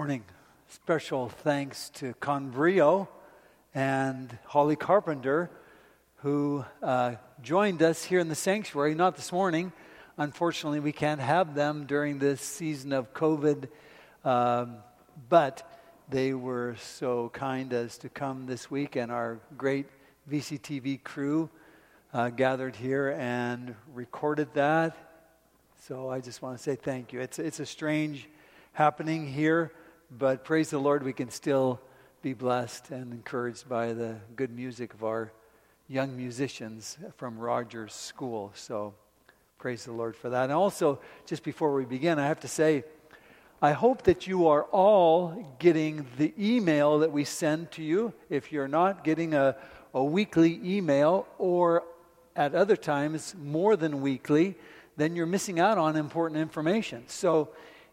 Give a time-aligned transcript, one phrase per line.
[0.00, 0.24] Morning.
[0.70, 3.06] Special thanks to Conbrio
[3.74, 5.50] and Holly Carpenter,
[6.22, 9.72] who uh, joined us here in the sanctuary, not this morning.
[10.16, 13.68] Unfortunately, we can't have them during this season of COVID,
[14.24, 14.76] um,
[15.28, 15.70] but
[16.08, 19.84] they were so kind as to come this week, and our great
[20.32, 21.50] VCTV crew
[22.14, 24.96] uh, gathered here and recorded that.
[25.86, 27.20] So I just want to say thank you.
[27.20, 28.30] It's, it's a strange
[28.72, 29.72] happening here
[30.10, 31.80] but praise the Lord, we can still
[32.20, 35.32] be blessed and encouraged by the good music of our
[35.88, 38.50] young musicians from Rogers School.
[38.54, 38.94] So
[39.58, 40.44] praise the Lord for that.
[40.44, 42.84] And also, just before we begin, I have to say,
[43.62, 48.12] I hope that you are all getting the email that we send to you.
[48.28, 49.56] If you're not getting a,
[49.94, 51.84] a weekly email or
[52.34, 54.56] at other times more than weekly,
[54.96, 57.04] then you're missing out on important information.
[57.06, 57.50] So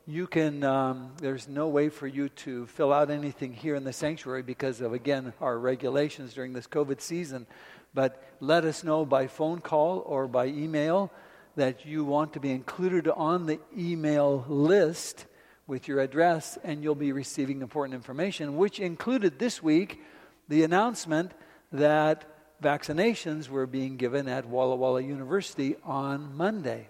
[0.09, 3.91] you can, um, there's no way for you to fill out anything here in the
[3.91, 7.45] sanctuary because of, again, our regulations during this COVID season.
[7.93, 11.11] But let us know by phone call or by email
[11.57, 15.25] that you want to be included on the email list
[15.65, 20.01] with your address, and you'll be receiving important information, which included this week
[20.47, 21.33] the announcement
[21.73, 22.23] that
[22.63, 26.87] vaccinations were being given at Walla Walla University on Monday.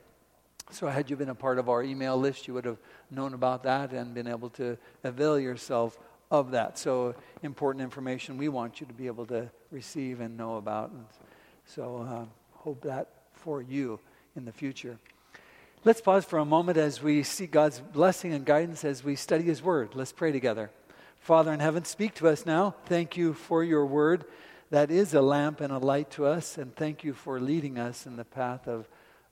[0.69, 2.77] So, had you been a part of our email list, you would have
[3.09, 5.97] known about that and been able to avail yourself
[6.29, 6.77] of that.
[6.77, 10.91] So, important information we want you to be able to receive and know about.
[10.91, 11.05] And
[11.65, 12.25] so, uh,
[12.57, 13.99] hope that for you
[14.35, 14.99] in the future.
[15.85, 19.43] Let's pause for a moment as we seek God's blessing and guidance as we study
[19.43, 19.95] His Word.
[19.95, 20.69] Let's pray together.
[21.19, 22.75] Father in heaven, speak to us now.
[22.85, 24.25] Thank you for your Word
[24.69, 28.05] that is a lamp and a light to us, and thank you for leading us
[28.05, 28.87] in the path of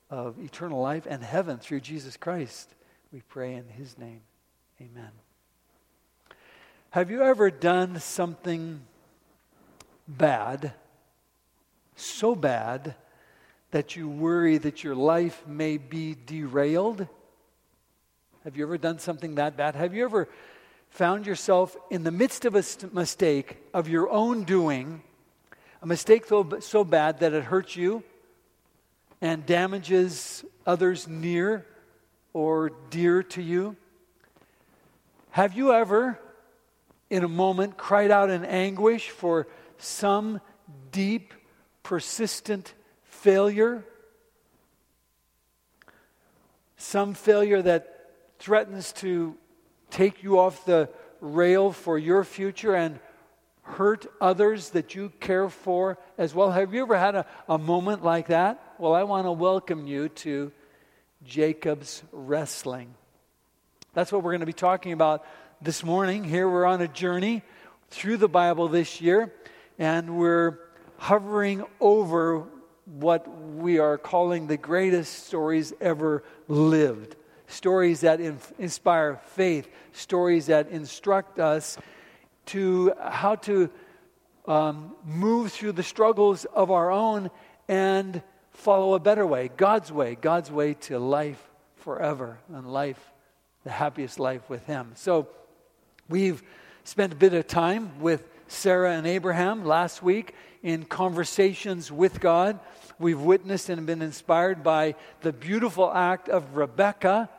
[0.09, 2.73] of eternal life and heaven through Jesus Christ.
[3.11, 4.21] We pray in his name.
[4.81, 5.11] Amen.
[6.91, 8.81] Have you ever done something
[10.07, 10.73] bad,
[11.95, 12.95] so bad,
[13.71, 17.07] that you worry that your life may be derailed?
[18.43, 19.75] Have you ever done something that bad?
[19.75, 20.29] Have you ever
[20.89, 22.63] found yourself in the midst of a
[22.93, 25.01] mistake of your own doing,
[25.81, 28.03] a mistake so, so bad that it hurts you?
[29.21, 31.65] And damages others near
[32.33, 33.75] or dear to you?
[35.31, 36.19] Have you ever,
[37.09, 40.39] in a moment, cried out in anguish for some
[40.91, 41.33] deep,
[41.83, 42.73] persistent
[43.03, 43.83] failure?
[46.77, 49.35] Some failure that threatens to
[49.89, 50.89] take you off the
[51.21, 52.99] rail for your future and
[53.61, 56.51] hurt others that you care for as well?
[56.51, 58.61] Have you ever had a, a moment like that?
[58.77, 60.51] Well, I want to welcome you to
[61.23, 62.93] Jacob's wrestling.
[63.93, 65.25] That's what we're going to be talking about
[65.61, 66.25] this morning.
[66.25, 67.41] Here we're on a journey
[67.89, 69.33] through the Bible this year,
[69.79, 70.59] and we're
[70.97, 72.43] hovering over
[72.83, 77.15] what we are calling the greatest stories ever lived.
[77.47, 81.77] Stories that in, inspire faith, stories that instruct us
[82.47, 83.69] to how to
[84.49, 87.31] um, move through the struggles of our own
[87.69, 88.21] and
[88.55, 91.41] follow a better way, God's way, God's way to life
[91.77, 92.99] forever and life,
[93.63, 94.91] the happiest life with Him.
[94.95, 95.27] So
[96.09, 96.41] we've
[96.83, 100.33] spent a bit of time with Sarah and Abraham last week
[100.63, 102.59] in conversations with God.
[102.99, 107.29] We've witnessed and been inspired by the beautiful act of Rebecca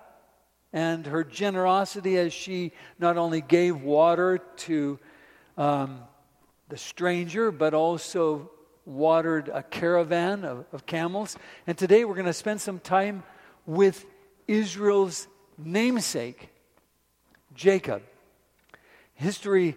[0.72, 4.98] and her generosity as she not only gave water to
[5.56, 6.00] um,
[6.68, 8.50] the stranger, but also
[8.86, 11.36] watered a caravan of, of camels.
[11.66, 13.24] And today we're going to spend some time
[13.66, 14.06] with
[14.46, 15.26] Israel's
[15.58, 16.48] namesake,
[17.54, 18.02] Jacob.
[19.14, 19.76] History,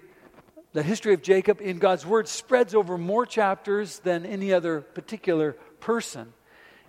[0.73, 5.53] the history of Jacob in God's Word spreads over more chapters than any other particular
[5.79, 6.31] person.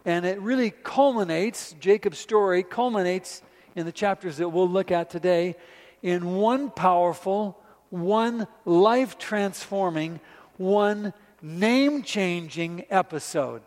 [0.05, 3.43] And it really culminates, Jacob's story culminates
[3.75, 5.57] in the chapters that we'll look at today,
[6.03, 7.59] in one powerful,
[7.91, 10.21] one life transforming,
[10.57, 13.63] one name changing episode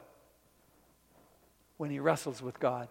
[1.77, 2.87] when he wrestles with God.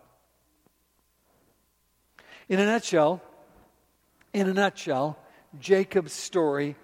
[2.48, 3.22] In a nutshell,
[4.32, 5.18] in a nutshell,
[5.58, 6.76] Jacob's story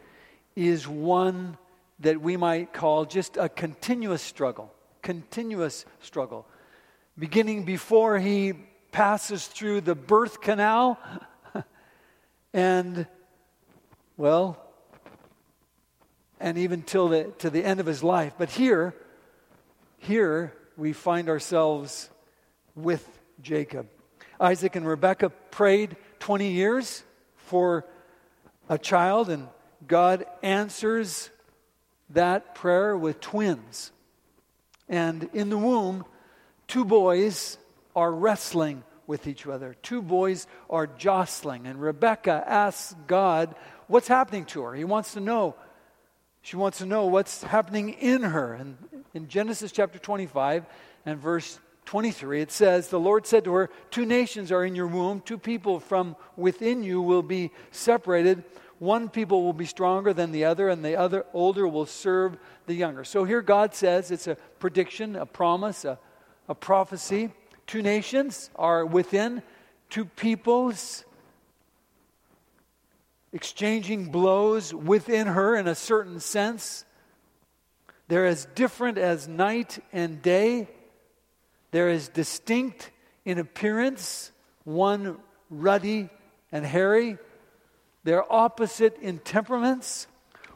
[0.54, 1.56] is one
[2.00, 4.72] that we might call just a continuous struggle,
[5.02, 6.46] continuous struggle.
[7.18, 8.54] Beginning before he
[8.92, 10.98] passes through the birth canal
[12.52, 13.06] and,
[14.16, 14.67] well,
[16.40, 18.34] and even till the, to the end of his life.
[18.38, 18.94] But here,
[19.98, 22.08] here we find ourselves
[22.74, 23.06] with
[23.42, 23.88] Jacob.
[24.40, 27.02] Isaac and Rebekah prayed 20 years
[27.36, 27.84] for
[28.68, 29.48] a child, and
[29.86, 31.30] God answers
[32.10, 33.90] that prayer with twins.
[34.88, 36.04] And in the womb,
[36.66, 37.58] two boys
[37.94, 39.74] are wrestling with each other.
[39.82, 41.66] Two boys are jostling.
[41.66, 43.54] And Rebecca asks God
[43.86, 44.74] what's happening to her.
[44.74, 45.56] He wants to know.
[46.48, 48.54] She wants to know what's happening in her.
[48.54, 48.78] And
[49.12, 50.64] in Genesis chapter 25
[51.04, 54.86] and verse 23, it says, The Lord said to her, Two nations are in your
[54.86, 58.44] womb, two people from within you will be separated.
[58.78, 62.72] One people will be stronger than the other, and the other older will serve the
[62.72, 63.04] younger.
[63.04, 65.98] So here God says it's a prediction, a promise, a,
[66.48, 67.30] a prophecy.
[67.66, 69.42] Two nations are within,
[69.90, 71.04] two peoples
[73.32, 76.84] exchanging blows within her in a certain sense.
[78.08, 80.68] They're as different as night and day.
[81.70, 82.90] They're as distinct
[83.24, 84.32] in appearance,
[84.64, 85.18] one
[85.50, 86.08] ruddy
[86.50, 87.18] and hairy.
[88.04, 90.06] They're opposite in temperaments.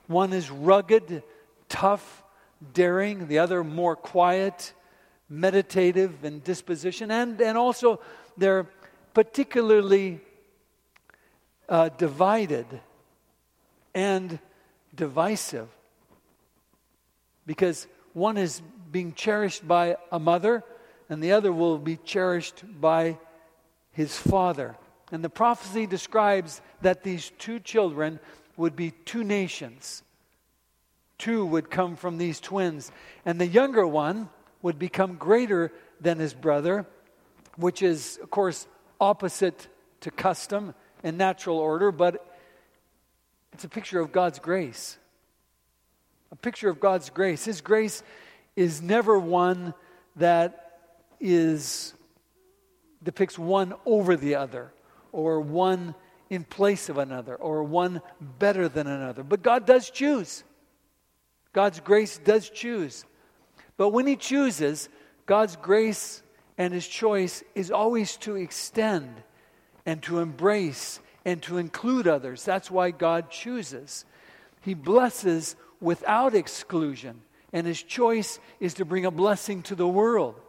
[0.07, 1.23] One is rugged,
[1.69, 2.23] tough,
[2.73, 4.73] daring, the other more quiet,
[5.29, 7.11] meditative in disposition.
[7.11, 8.01] And, and also,
[8.37, 8.67] they're
[9.13, 10.21] particularly
[11.73, 12.67] uh, divided
[13.95, 14.39] and
[14.95, 15.69] divisive
[17.47, 18.61] because one is
[18.91, 20.63] being cherished by a mother
[21.09, 23.17] and the other will be cherished by
[23.91, 24.77] his father.
[25.11, 28.21] And the prophecy describes that these two children
[28.59, 30.03] would be two nations.
[31.17, 32.93] Two would come from these twins.
[33.25, 34.29] And the younger one
[34.61, 35.73] would become greater
[36.03, 36.85] than his brother,
[37.57, 38.67] which is, of course,
[39.01, 39.69] opposite
[40.03, 42.27] to custom and natural order, but
[43.53, 44.97] it's a picture of God's grace.
[46.31, 47.45] A picture of God's grace.
[47.45, 48.03] His grace
[48.57, 49.75] is never one
[50.17, 50.79] that
[51.21, 51.95] is
[53.03, 54.73] depicts one over the other
[55.13, 55.95] or one
[56.31, 59.23] in place of another or one better than another.
[59.23, 60.45] But God does choose.
[61.53, 63.05] God's grace does choose.
[63.77, 64.89] But when He chooses,
[65.27, 66.23] God's grace
[66.57, 69.23] and His choice is always to extend
[69.85, 72.45] and to embrace and to include others.
[72.45, 74.05] That's why God chooses.
[74.61, 80.41] He blesses without exclusion, and His choice is to bring a blessing to the world.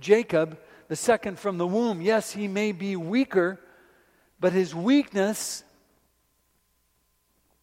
[0.00, 0.58] Jacob,
[0.88, 3.58] the second from the womb, yes, he may be weaker
[4.38, 5.64] but his weakness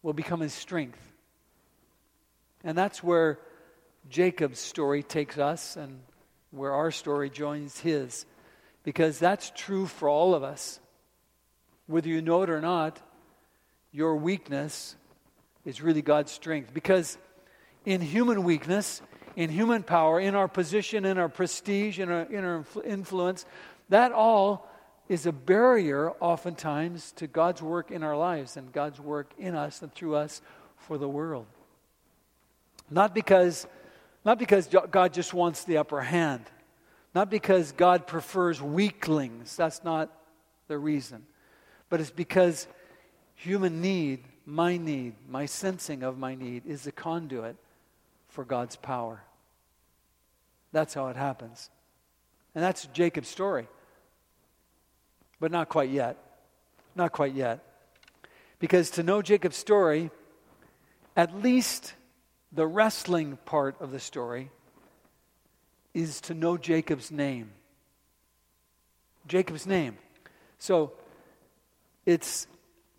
[0.02, 1.00] will become his strength.
[2.62, 3.38] And that's where
[4.08, 6.00] Jacob's story takes us and
[6.50, 8.26] where our story joins his.
[8.82, 10.80] Because that's true for all of us.
[11.86, 13.00] Whether you know it or not,
[13.92, 14.96] your weakness
[15.64, 16.72] is really God's strength.
[16.72, 17.18] Because
[17.84, 19.02] in human weakness,
[19.36, 23.44] in human power, in our position, in our prestige, in our, in our influence,
[23.88, 24.68] that all
[25.08, 29.82] is a barrier oftentimes to God's work in our lives and God's work in us
[29.82, 30.40] and through us
[30.78, 31.46] for the world.
[32.90, 33.66] Not because,
[34.24, 36.44] not because God just wants the upper hand,
[37.14, 39.56] not because God prefers weaklings.
[39.56, 40.10] That's not
[40.68, 41.26] the reason.
[41.94, 42.66] But it's because
[43.36, 47.54] human need, my need, my sensing of my need, is the conduit
[48.26, 49.22] for God's power.
[50.72, 51.70] That's how it happens.
[52.52, 53.68] And that's Jacob's story.
[55.38, 56.16] But not quite yet.
[56.96, 57.60] Not quite yet.
[58.58, 60.10] Because to know Jacob's story,
[61.16, 61.94] at least
[62.50, 64.50] the wrestling part of the story
[65.94, 67.52] is to know Jacob's name.
[69.28, 69.96] Jacob's name.
[70.58, 70.94] So
[72.06, 72.46] it's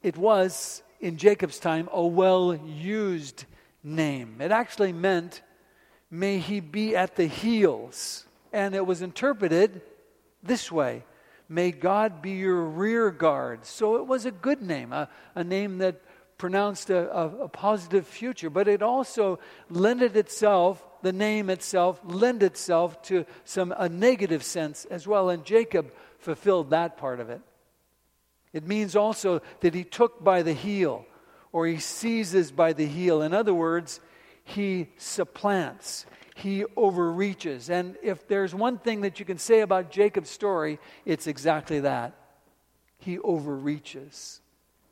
[0.01, 3.45] it was in Jacob's time a well used
[3.83, 4.37] name.
[4.39, 5.41] It actually meant
[6.09, 8.25] may he be at the heels.
[8.53, 9.81] And it was interpreted
[10.41, 11.03] this way
[11.47, 13.65] May God be your rear guard.
[13.65, 16.01] So it was a good name, a, a name that
[16.37, 22.43] pronounced a, a, a positive future, but it also lended itself, the name itself, lend
[22.43, 25.29] itself to some a negative sense as well.
[25.29, 27.41] And Jacob fulfilled that part of it.
[28.55, 31.05] It means also that he took by the heel
[31.51, 33.21] or he seizes by the heel.
[33.21, 33.99] In other words,
[34.43, 37.69] he supplants he overreaches.
[37.69, 42.13] And if there's one thing that you can say about Jacob's story, it's exactly that.
[42.99, 44.41] He overreaches,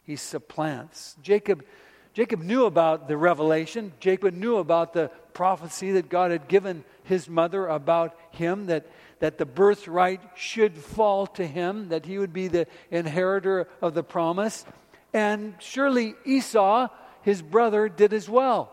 [0.04, 1.18] he supplants.
[1.22, 1.66] Jacob,
[2.14, 7.28] Jacob knew about the revelation, Jacob knew about the prophecy that God had given his
[7.28, 8.86] mother about him, that,
[9.20, 14.04] that the birthright should fall to him, that he would be the inheritor of the
[14.04, 14.66] promise.
[15.14, 16.88] And surely Esau,
[17.22, 18.72] his brother, did as well.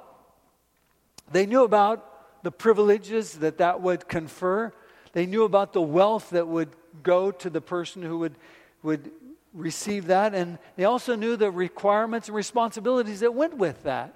[1.31, 4.73] They knew about the privileges that that would confer.
[5.13, 6.71] They knew about the wealth that would
[7.03, 8.35] go to the person who would,
[8.83, 9.11] would
[9.53, 14.15] receive that, and they also knew the requirements and responsibilities that went with that.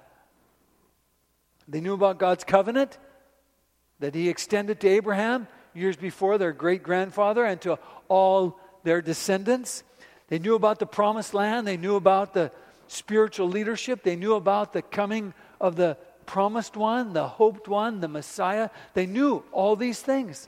[1.67, 2.97] They knew about God's covenant
[3.99, 7.77] that He extended to Abraham years before, their great grandfather, and to
[8.07, 9.83] all their descendants.
[10.27, 12.51] They knew about the promised land, they knew about the
[12.87, 18.07] spiritual leadership, they knew about the coming of the promised one, the hoped one, the
[18.07, 18.69] Messiah.
[18.93, 20.47] They knew all these things.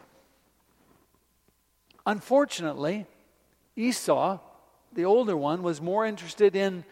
[2.05, 3.05] Unfortunately,
[3.75, 4.39] Esau,
[4.93, 6.83] the older one, was more interested in,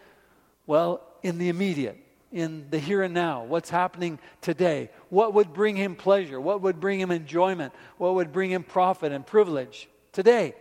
[0.66, 1.98] well, in the immediate,
[2.36, 6.80] in the here and now, what's happening today, what would bring him pleasure, what would
[6.80, 10.54] bring him enjoyment, what would bring him profit and privilege today.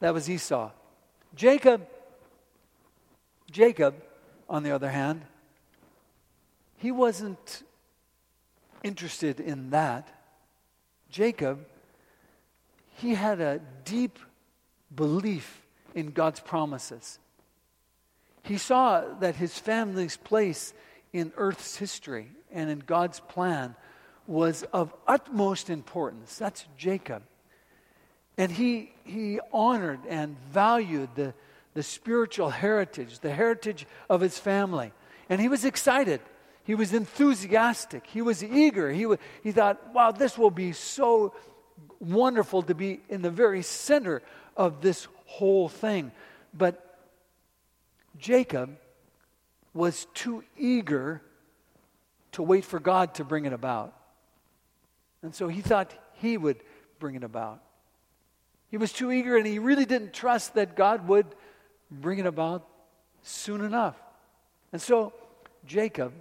[0.00, 0.70] That was Esau.
[1.34, 1.86] Jacob,
[3.50, 3.94] Jacob,
[4.48, 5.22] on the other hand,
[6.76, 7.62] he wasn't
[8.82, 10.08] interested in that.
[11.10, 11.66] Jacob
[12.96, 14.18] he had a deep
[14.94, 15.62] belief
[15.94, 17.18] in God's promises.
[18.46, 20.72] He saw that his family's place
[21.12, 23.74] in Earth's history and in God's plan
[24.26, 26.36] was of utmost importance.
[26.36, 27.22] That's Jacob.
[28.38, 31.34] And he, he honored and valued the,
[31.74, 34.92] the spiritual heritage, the heritage of his family.
[35.28, 36.20] And he was excited.
[36.64, 38.06] He was enthusiastic.
[38.06, 38.92] He was eager.
[38.92, 39.06] He,
[39.42, 41.34] he thought, wow, this will be so
[41.98, 44.22] wonderful to be in the very center
[44.56, 46.12] of this whole thing.
[46.54, 46.85] But
[48.18, 48.78] Jacob
[49.74, 51.22] was too eager
[52.32, 53.94] to wait for God to bring it about.
[55.22, 56.58] And so he thought he would
[56.98, 57.62] bring it about.
[58.70, 61.26] He was too eager and he really didn't trust that God would
[61.90, 62.66] bring it about
[63.22, 63.96] soon enough.
[64.72, 65.12] And so
[65.66, 66.12] Jacob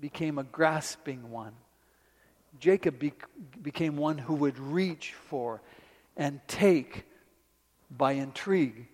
[0.00, 1.52] became a grasping one.
[2.60, 3.12] Jacob be-
[3.62, 5.60] became one who would reach for
[6.16, 7.04] and take
[7.90, 8.86] by intrigue,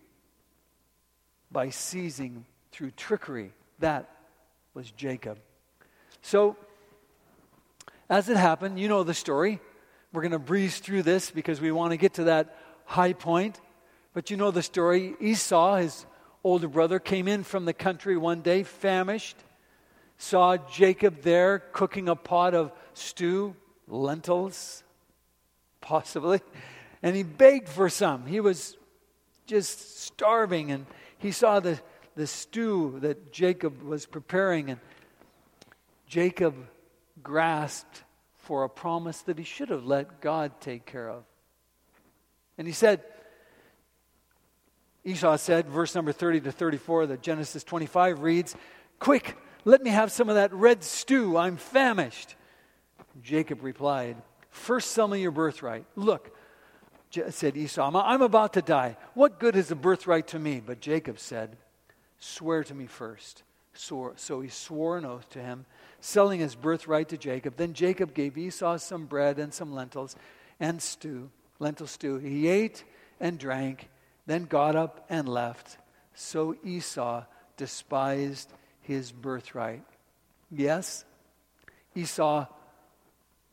[1.50, 3.52] by seizing through trickery.
[3.78, 4.08] That
[4.74, 5.38] was Jacob.
[6.22, 6.56] So,
[8.08, 9.60] as it happened, you know the story.
[10.12, 13.60] We're going to breeze through this because we want to get to that high point.
[14.12, 15.14] But you know the story.
[15.20, 16.06] Esau, his
[16.42, 19.36] older brother, came in from the country one day, famished
[20.20, 23.56] saw Jacob there cooking a pot of stew,
[23.88, 24.84] lentils,
[25.80, 26.40] possibly,
[27.02, 28.26] and he begged for some.
[28.26, 28.76] He was
[29.46, 30.84] just starving, and
[31.20, 31.78] he saw the,
[32.16, 34.80] the stew that Jacob was preparing, and
[36.06, 36.54] Jacob
[37.22, 38.02] grasped
[38.34, 41.24] for a promise that he should have let God take care of.
[42.58, 43.02] And he said,
[45.04, 48.56] Esau said, verse number 30 to 34, that Genesis 25 reads,
[48.98, 51.36] Quick, let me have some of that red stew.
[51.36, 52.34] I'm famished.
[53.22, 54.16] Jacob replied,
[54.50, 55.84] First sell me your birthright.
[55.96, 56.34] Look,
[57.30, 58.96] said Esau, I'm about to die.
[59.14, 60.62] What good is the birthright to me?
[60.64, 61.56] But Jacob said,
[62.18, 63.42] Swear to me first.
[63.72, 65.64] So, he swore an oath to him,
[66.00, 67.56] selling his birthright to Jacob.
[67.56, 70.16] Then Jacob gave Esau some bread and some lentils
[70.58, 72.18] and stew, lentil stew.
[72.18, 72.84] He ate
[73.20, 73.88] and drank,
[74.26, 75.78] then got up and left.
[76.14, 77.24] So Esau
[77.56, 78.52] despised
[78.82, 79.84] his birthright.
[80.50, 81.04] Yes,
[81.94, 82.46] Esau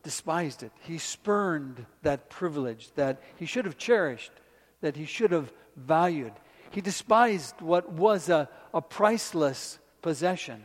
[0.08, 0.72] despised it.
[0.84, 4.32] He spurned that privilege that he should have cherished,
[4.80, 6.32] that he should have valued.
[6.72, 10.64] He despised what was a, a priceless possession.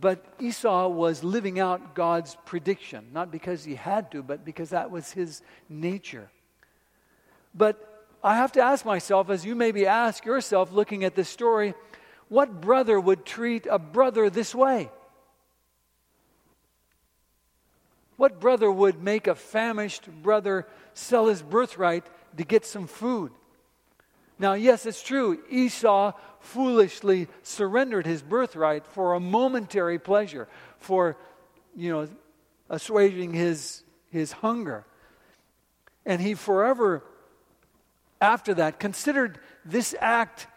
[0.00, 4.90] But Esau was living out God's prediction, not because he had to, but because that
[4.90, 6.30] was his nature.
[7.54, 11.74] But I have to ask myself, as you maybe ask yourself looking at this story,
[12.30, 14.90] what brother would treat a brother this way?
[18.16, 22.04] What brother would make a famished brother sell his birthright
[22.36, 23.32] to get some food?
[24.38, 25.40] Now, yes, it's true.
[25.50, 31.16] Esau foolishly surrendered his birthright for a momentary pleasure, for,
[31.76, 32.08] you know,
[32.68, 34.84] assuaging his, his hunger.
[36.04, 37.04] And he forever,
[38.20, 40.48] after that, considered this act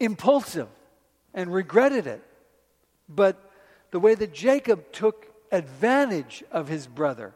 [0.00, 0.68] impulsive
[1.32, 2.22] and regretted it.
[3.08, 3.50] But
[3.92, 7.34] the way that Jacob took advantage of his brother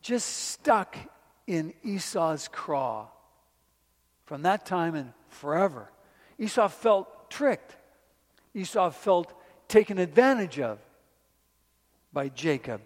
[0.00, 0.96] just stuck
[1.46, 3.08] in Esau's craw
[4.24, 5.90] from that time and forever.
[6.38, 7.76] Esau felt tricked.
[8.54, 9.32] Esau felt
[9.68, 10.78] taken advantage of
[12.12, 12.80] by Jacob.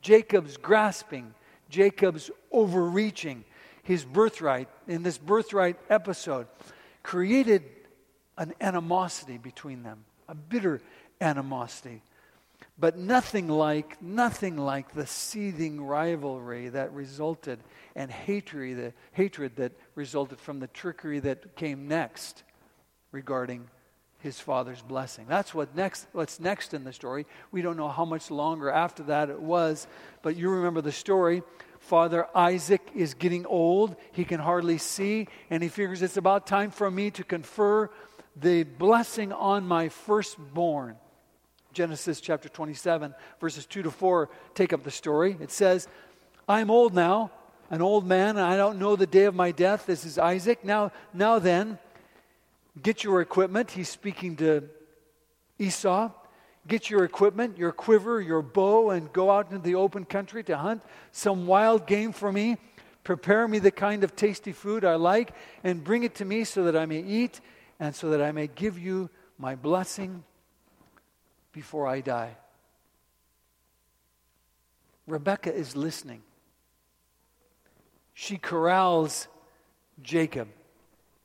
[0.00, 1.34] Jacob's grasping,
[1.68, 3.44] Jacob's overreaching,
[3.82, 6.46] his birthright in this birthright episode
[7.02, 7.62] created
[8.38, 10.80] an animosity between them, a bitter
[11.20, 12.02] animosity.
[12.76, 17.60] But nothing like, nothing like the seething rivalry that resulted
[17.94, 22.42] and hatred, the hatred that resulted from the trickery that came next
[23.12, 23.68] regarding
[24.18, 25.26] his father's blessing.
[25.28, 27.26] That's what next, what's next in the story.
[27.52, 29.86] We don't know how much longer after that it was,
[30.22, 31.42] but you remember the story.
[31.78, 33.94] Father Isaac is getting old.
[34.12, 37.90] He can hardly see, and he figures it's about time for me to confer
[38.34, 40.96] the blessing on my firstborn.
[41.74, 45.36] Genesis chapter 27, verses 2 to 4 take up the story.
[45.40, 45.88] It says,
[46.48, 47.32] I'm old now,
[47.68, 49.86] an old man, and I don't know the day of my death.
[49.86, 50.64] This is Isaac.
[50.64, 51.78] Now, now then,
[52.80, 53.72] get your equipment.
[53.72, 54.62] He's speaking to
[55.58, 56.10] Esau.
[56.66, 60.56] Get your equipment, your quiver, your bow, and go out into the open country to
[60.56, 62.56] hunt some wild game for me.
[63.02, 66.64] Prepare me the kind of tasty food I like, and bring it to me so
[66.64, 67.40] that I may eat
[67.80, 70.24] and so that I may give you my blessing
[71.54, 72.36] before I die.
[75.06, 76.22] Rebecca is listening.
[78.12, 79.28] She corrals
[80.02, 80.48] Jacob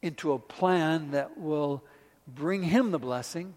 [0.02, 1.84] into a plan that will
[2.28, 3.56] bring him the blessing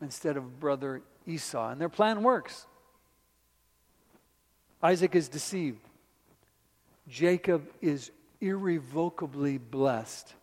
[0.00, 1.70] instead of brother Esau.
[1.70, 2.66] And their plan works.
[4.82, 5.80] Isaac is deceived.
[7.08, 10.34] Jacob is irrevocably blessed.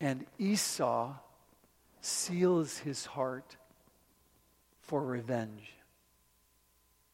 [0.00, 1.14] And Esau
[2.00, 3.56] seals his heart
[4.82, 5.72] for revenge.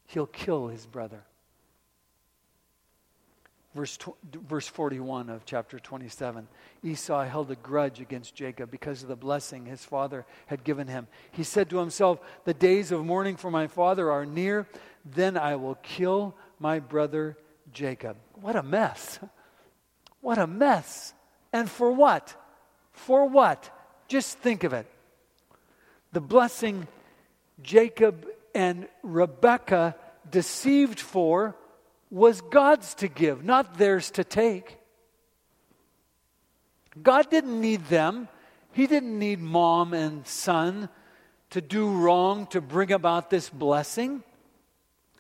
[0.07, 1.23] He'll kill his brother.
[3.75, 3.99] Verse,
[4.33, 6.49] verse 41 of chapter 27
[6.83, 11.07] Esau held a grudge against Jacob because of the blessing his father had given him.
[11.31, 14.67] He said to himself, The days of mourning for my father are near,
[15.05, 17.37] then I will kill my brother
[17.73, 18.17] Jacob.
[18.41, 19.21] What a mess!
[20.21, 21.15] What a mess!
[21.53, 22.35] And for what?
[22.93, 23.71] For what?
[24.09, 24.87] Just think of it.
[26.13, 26.89] The blessing
[27.63, 29.97] Jacob and Rebekah
[30.31, 31.57] deceived for
[32.11, 34.79] was God's to give, not theirs to take.
[37.03, 38.29] God didn't need them.
[38.73, 40.89] He didn't need mom and son
[41.51, 44.23] to do wrong to bring about this blessing.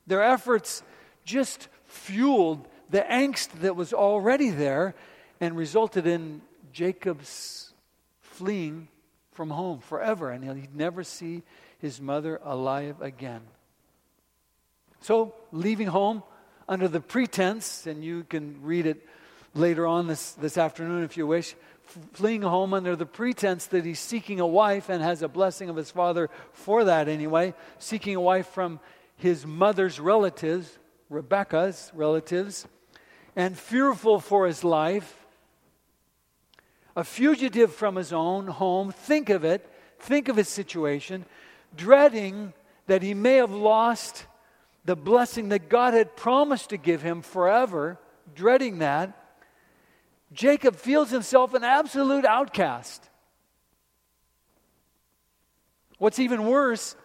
[0.07, 0.83] Their efforts
[1.25, 4.95] just fueled the angst that was already there
[5.41, 7.73] and resulted in Jacob's
[8.21, 8.89] fleeing
[9.33, 11.43] from home forever, and he'd never see
[11.79, 13.43] his mother alive again.
[15.01, 16.23] So, leaving home
[16.69, 19.07] under the pretense, and you can read it
[19.55, 21.55] later on this, this afternoon if you wish,
[22.13, 25.77] fleeing home under the pretense that he's seeking a wife and has a blessing of
[25.77, 28.81] his father for that anyway, seeking a wife from
[29.17, 32.67] his mother's relatives, Rebecca's relatives,
[33.35, 35.17] and fearful for his life,
[36.95, 38.93] a fugitive from his own home.
[38.93, 39.67] Think of it,
[40.01, 41.25] think of his situation,
[41.77, 42.53] dreading
[42.87, 44.27] that he may have lost
[44.85, 47.99] the blessing that God had promised to give him forever,
[48.35, 49.13] dreading that,
[50.33, 53.09] Jacob feels himself an absolute outcast.
[55.99, 56.97] What's even worse,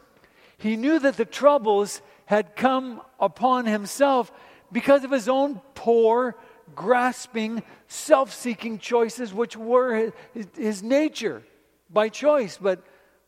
[0.57, 4.31] he knew that the troubles had come upon himself
[4.71, 6.35] because of his own poor,
[6.75, 11.43] grasping, self seeking choices, which were his, his, nature
[11.89, 12.81] by choice, but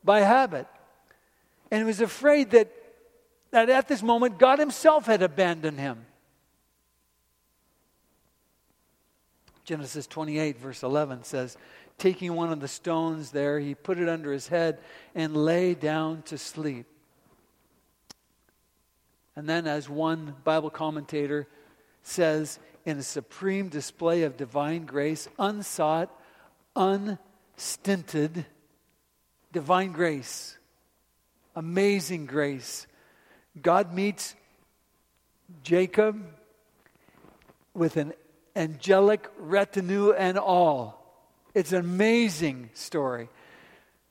[0.03, 0.67] by habit
[1.75, 2.71] and he was afraid that,
[3.51, 6.05] that at this moment God himself had abandoned him.
[9.65, 11.57] Genesis 28, verse 11 says,
[11.97, 14.79] Taking one of the stones there, he put it under his head
[15.13, 16.85] and lay down to sleep.
[19.35, 21.45] And then, as one Bible commentator
[22.03, 26.09] says, in a supreme display of divine grace, unsought,
[26.73, 28.45] unstinted,
[29.51, 30.57] divine grace
[31.55, 32.87] amazing grace.
[33.61, 34.35] God meets
[35.63, 36.21] Jacob
[37.73, 38.13] with an
[38.55, 41.01] angelic retinue and all.
[41.53, 43.29] It's an amazing story.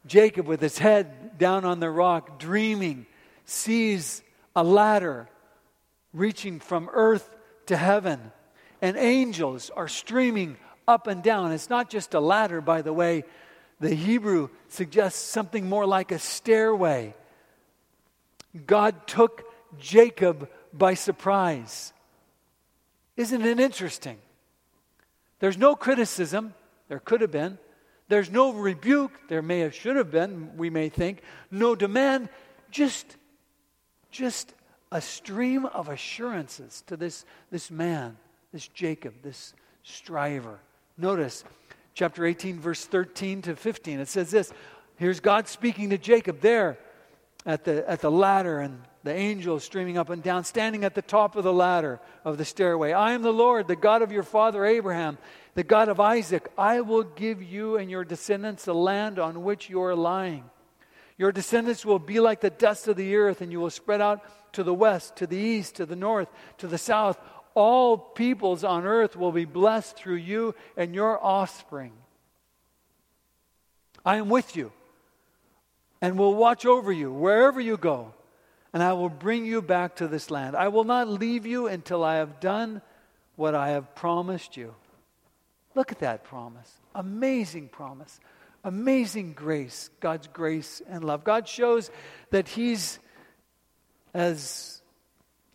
[0.07, 3.07] Jacob, with his head down on the rock, dreaming,
[3.45, 4.23] sees
[4.55, 5.29] a ladder
[6.13, 7.29] reaching from earth
[7.67, 8.33] to heaven,
[8.81, 11.53] and angels are streaming up and down.
[11.53, 13.25] It's not just a ladder, by the way.
[13.81, 17.15] The Hebrew suggests something more like a stairway.
[18.67, 19.45] God took
[19.79, 21.93] Jacob by surprise.
[23.17, 24.19] Isn't it interesting?
[25.41, 26.55] There's no criticism,
[26.89, 27.59] there could have been.
[28.09, 31.23] There's no rebuke, there may have should have been, we may think.
[31.51, 32.29] No demand,
[32.71, 33.17] just
[34.15, 34.55] just
[34.93, 38.17] a stream of assurances to this, this man,
[38.53, 40.61] this Jacob, this striver.
[40.97, 41.43] Notice
[41.95, 43.99] chapter 18, verse 13 to 15.
[43.99, 44.53] It says this
[44.97, 46.79] Here's God speaking to Jacob there
[47.47, 51.03] at the, at the ladder and the angels streaming up and down, standing at the
[51.03, 52.93] top of the ladder of the stairway.
[52.93, 55.19] I am the Lord, the God of your father Abraham,
[55.55, 56.51] the God of Isaac.
[56.57, 60.45] I will give you and your descendants the land on which you are lying.
[61.19, 64.25] Your descendants will be like the dust of the earth, and you will spread out
[64.55, 66.29] to the west, to the east, to the north,
[66.59, 67.19] to the south.
[67.55, 71.93] All peoples on earth will be blessed through you and your offspring.
[74.05, 74.73] I am with you
[76.05, 78.13] and will watch over you wherever you go,
[78.75, 80.55] and I will bring you back to this land.
[80.55, 82.83] I will not leave you until I have done
[83.37, 84.75] what I have promised you.
[85.75, 86.71] Look at that promise.
[86.95, 88.21] Amazing promise.
[88.65, 91.25] Amazing grace, God's grace and love.
[91.25, 91.91] God shows
[92.29, 92.99] that He's,
[94.13, 94.83] as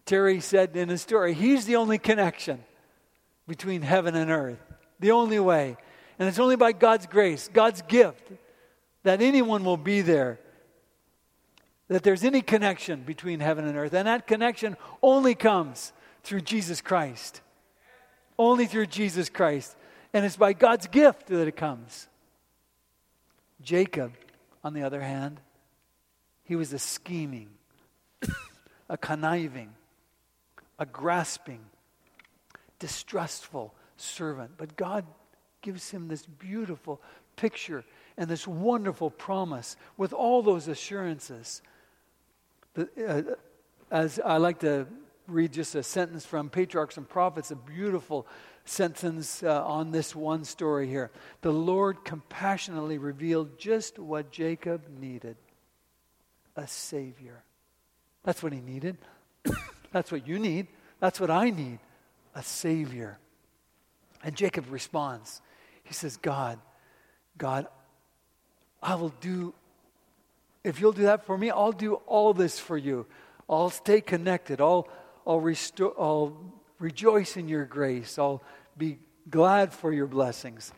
[0.08, 2.64] Terry said in his story, He's the only connection
[3.48, 4.58] between heaven and earth.
[5.00, 5.78] The only way.
[6.18, 8.32] And it's only by God's grace, God's gift,
[9.04, 10.40] that anyone will be there,
[11.88, 13.94] that there's any connection between heaven and earth.
[13.94, 15.92] And that connection only comes
[16.24, 17.42] through Jesus Christ.
[18.38, 19.76] Only through Jesus Christ.
[20.14, 22.08] And it's by God's gift that it comes.
[23.62, 24.14] Jacob,
[24.64, 25.40] on the other hand,
[26.44, 27.50] he was a scheming,
[28.90, 29.70] a conniving,
[30.78, 31.62] a grasping,
[32.80, 34.52] distrustful servant.
[34.58, 35.06] But God
[35.62, 37.02] gives him this beautiful
[37.36, 37.84] picture
[38.19, 41.62] and this wonderful promise with all those assurances.
[42.77, 43.21] Uh,
[43.89, 44.88] as I like to
[45.25, 48.27] read just a sentence from Patriarchs and Prophets, a beautiful
[48.65, 51.12] sentence uh, on this one story here.
[51.41, 55.38] The Lord compassionately revealed just what Jacob needed
[56.58, 57.41] a Savior.
[58.25, 58.97] That's what he needed.
[59.93, 60.67] That's what you need.
[60.99, 61.79] That's what I need
[62.36, 63.17] a Savior.
[64.25, 65.41] And Jacob responds.
[65.84, 66.60] He says, God,
[67.38, 67.67] God,
[68.82, 69.54] I will do,
[70.63, 73.06] if you'll do that for me, I'll do all this for you.
[73.50, 74.62] I'll stay connected.
[74.62, 74.88] I'll,
[75.26, 76.38] I'll, restore, I'll
[76.80, 78.18] rejoice in your grace.
[78.18, 78.42] I'll
[78.78, 80.72] be glad for your blessings.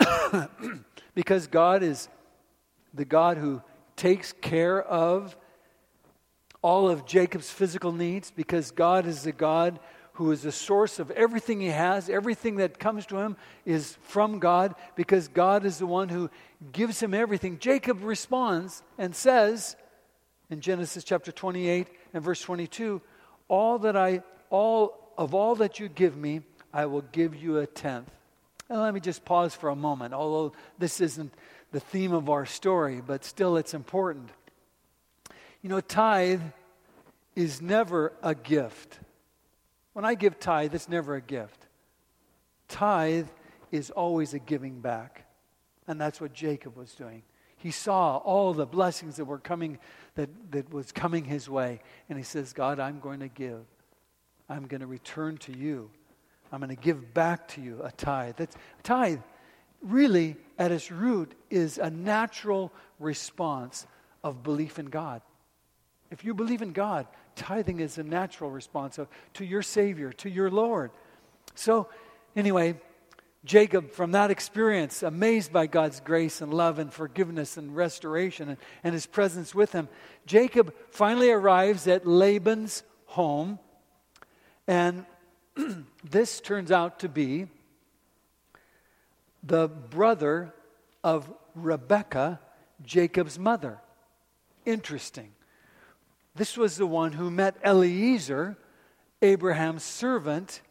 [1.14, 2.08] because God is
[2.92, 3.62] the God who
[3.96, 5.36] takes care of
[6.62, 9.78] all of Jacob's physical needs, because God is the God
[10.14, 12.08] who is the source of everything he has.
[12.08, 16.30] Everything that comes to him is from God because God is the one who
[16.72, 17.58] gives him everything.
[17.58, 19.76] Jacob responds and says
[20.50, 23.00] in Genesis chapter 28 and verse 22,
[23.48, 27.66] all that I all of all that you give me, I will give you a
[27.66, 28.10] tenth.
[28.68, 31.32] And let me just pause for a moment, although this isn't
[31.72, 34.30] the theme of our story, but still it's important.
[35.62, 36.42] You know, tithe
[37.34, 38.98] is never a gift.
[39.92, 41.66] When I give tithe, it's never a gift.
[42.68, 43.28] Tithe
[43.70, 45.23] is always a giving back.
[45.86, 47.22] And that's what Jacob was doing.
[47.56, 49.78] He saw all the blessings that were coming,
[50.16, 51.80] that, that was coming his way.
[52.08, 53.64] And he says, God, I'm going to give.
[54.48, 55.90] I'm going to return to you.
[56.52, 58.36] I'm going to give back to you a tithe.
[58.36, 59.20] That's, tithe,
[59.82, 63.86] really, at its root, is a natural response
[64.22, 65.22] of belief in God.
[66.10, 68.98] If you believe in God, tithing is a natural response
[69.34, 70.90] to your Savior, to your Lord.
[71.54, 71.88] So,
[72.36, 72.74] anyway,
[73.44, 78.58] Jacob, from that experience, amazed by God's grace and love and forgiveness and restoration and,
[78.82, 79.88] and his presence with him,
[80.24, 83.58] Jacob finally arrives at Laban's home.
[84.66, 85.04] And
[86.04, 87.48] this turns out to be
[89.42, 90.54] the brother
[91.02, 92.40] of Rebekah,
[92.82, 93.78] Jacob's mother.
[94.64, 95.32] Interesting.
[96.34, 98.56] This was the one who met Eliezer,
[99.20, 100.62] Abraham's servant,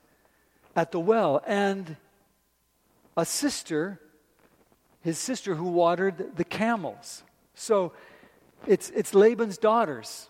[0.76, 1.98] at the well, and
[3.15, 3.99] a sister,
[5.02, 7.23] his sister, who watered the camels.
[7.56, 7.93] So
[8.65, 10.30] it's, it's Laban's daughters,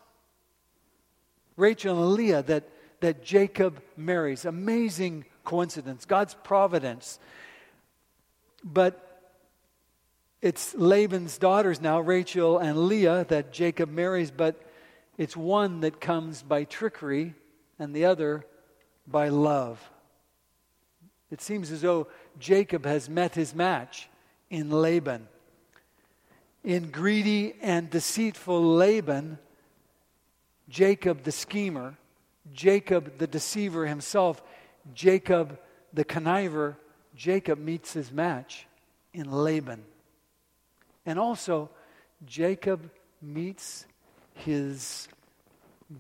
[1.56, 2.70] Rachel and Leah, that,
[3.02, 4.46] that Jacob marries.
[4.46, 7.20] Amazing coincidence, God's providence.
[8.64, 9.32] But
[10.42, 14.62] it's Laban's daughters now, Rachel and Leah, that Jacob marries, but
[15.18, 17.36] it's one that comes by trickery
[17.78, 18.46] and the other
[19.08, 19.80] by love.
[21.30, 22.08] It seems as though
[22.40, 24.10] Jacob has met his match
[24.50, 25.28] in Laban.
[26.64, 29.38] In greedy and deceitful Laban,
[30.70, 31.96] Jacob the schemer,
[32.54, 34.42] Jacob the deceiver himself,
[34.94, 35.60] Jacob
[35.94, 36.76] the conniver,
[37.16, 38.66] Jacob meets his match
[39.14, 39.84] in Laban.
[41.06, 41.70] And also,
[42.26, 42.90] Jacob
[43.22, 43.86] meets
[44.34, 45.08] his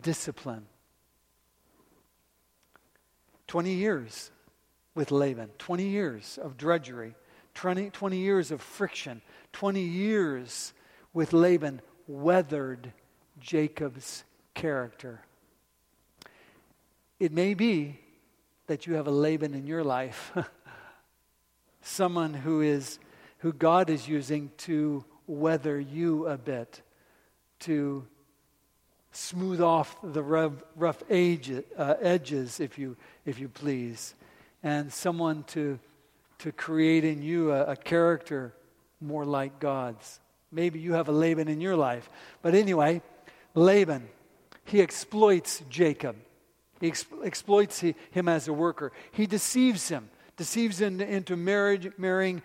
[0.01, 0.65] discipline.
[3.47, 4.31] 20 years
[4.95, 7.15] with Laban, 20 years of drudgery,
[7.56, 9.21] 20, 20 years of friction,
[9.53, 10.73] 20 years
[11.13, 12.93] with Laban weathered
[13.39, 15.21] Jacob's character.
[17.19, 17.99] It may be
[18.67, 20.32] that you have a Laban in your life,
[21.82, 22.99] someone who is
[23.43, 26.82] who God is using to weather you a bit,
[27.60, 28.08] to
[29.12, 34.15] smooth off the rough, rough age, uh, edges, if you, if you please,
[34.63, 35.78] and someone to,
[36.39, 38.54] to create in you a, a character
[39.02, 40.19] more like God's.
[40.52, 42.10] Maybe you have a Laban in your life.
[42.41, 43.02] But anyway,
[43.54, 44.08] Laban,
[44.65, 46.15] he exploits Jacob.
[46.80, 48.91] He ex- exploits he, him as a worker.
[49.12, 52.41] He deceives him, deceives him into marriage, marrying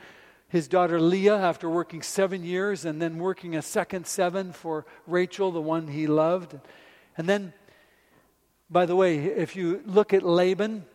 [0.48, 5.52] his daughter Leah after working seven years and then working a second seven for Rachel,
[5.52, 6.58] the one he loved.
[7.16, 7.52] And then,
[8.70, 10.86] by the way, if you look at Laban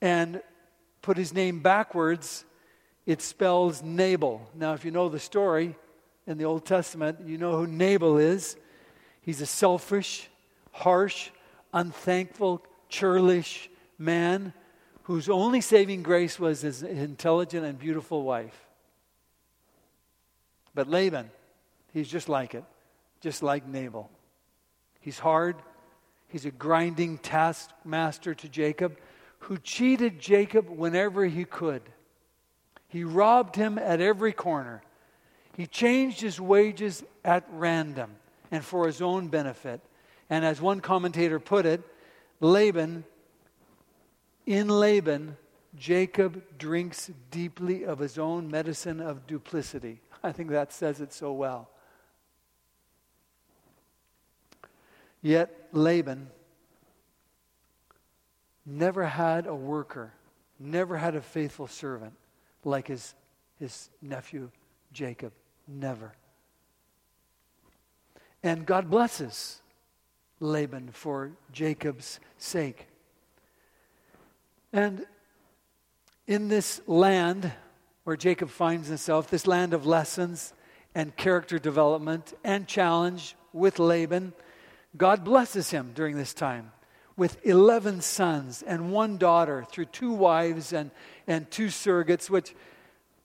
[0.00, 0.40] and
[1.02, 2.44] put his name backwards,
[3.06, 4.48] it spells Nabal.
[4.54, 5.76] Now, if you know the story
[6.26, 8.56] in the Old Testament, you know who Nabal is.
[9.20, 10.28] He's a selfish,
[10.72, 11.30] harsh,
[11.72, 14.52] unthankful, churlish man
[15.04, 18.66] whose only saving grace was his intelligent and beautiful wife.
[20.74, 21.30] But Laban,
[21.92, 22.64] he's just like it,
[23.20, 24.10] just like Nabal.
[25.00, 25.56] He's hard,
[26.26, 28.98] he's a grinding taskmaster to Jacob
[29.40, 31.82] who cheated Jacob whenever he could.
[32.88, 34.82] He robbed him at every corner.
[35.56, 38.16] He changed his wages at random
[38.50, 39.80] and for his own benefit.
[40.28, 41.82] And as one commentator put it,
[42.40, 43.04] Laban
[44.46, 45.36] in Laban,
[45.74, 50.00] Jacob drinks deeply of his own medicine of duplicity.
[50.22, 51.68] I think that says it so well.
[55.20, 56.30] Yet Laban
[58.66, 60.12] never had a worker,
[60.58, 62.12] never had a faithful servant
[62.64, 63.14] like his,
[63.58, 64.50] his nephew
[64.92, 65.32] Jacob.
[65.68, 66.12] Never.
[68.42, 69.60] And God blesses
[70.40, 72.86] Laban for Jacob's sake.
[74.72, 75.06] And
[76.26, 77.52] in this land
[78.04, 80.52] where Jacob finds himself, this land of lessons
[80.94, 84.32] and character development and challenge with Laban,
[84.96, 86.72] God blesses him during this time
[87.16, 90.90] with 11 sons and one daughter through two wives and,
[91.26, 92.54] and two surrogates, which,